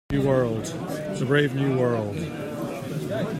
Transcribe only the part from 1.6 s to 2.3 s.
world.